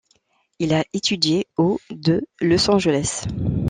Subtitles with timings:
[0.57, 3.25] Il a étudié au de Los Angeles.